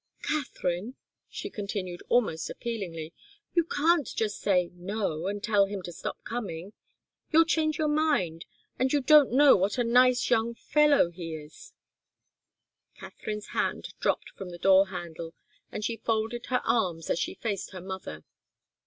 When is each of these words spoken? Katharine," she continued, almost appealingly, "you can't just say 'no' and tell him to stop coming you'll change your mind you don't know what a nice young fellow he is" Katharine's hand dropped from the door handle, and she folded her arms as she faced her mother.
Katharine," 0.23 0.95
she 1.29 1.51
continued, 1.51 2.01
almost 2.09 2.49
appealingly, 2.49 3.13
"you 3.53 3.63
can't 3.63 4.07
just 4.07 4.39
say 4.39 4.71
'no' 4.73 5.27
and 5.27 5.43
tell 5.43 5.67
him 5.67 5.83
to 5.83 5.91
stop 5.91 6.23
coming 6.23 6.73
you'll 7.31 7.45
change 7.45 7.77
your 7.77 7.87
mind 7.87 8.45
you 8.79 8.99
don't 9.01 9.31
know 9.31 9.55
what 9.55 9.77
a 9.77 9.83
nice 9.83 10.27
young 10.31 10.55
fellow 10.55 11.11
he 11.11 11.35
is" 11.35 11.73
Katharine's 12.99 13.49
hand 13.49 13.93
dropped 13.99 14.29
from 14.29 14.49
the 14.49 14.57
door 14.57 14.87
handle, 14.87 15.35
and 15.71 15.85
she 15.85 15.97
folded 15.97 16.47
her 16.47 16.63
arms 16.65 17.11
as 17.11 17.19
she 17.19 17.35
faced 17.35 17.69
her 17.69 17.79
mother. 17.81 18.23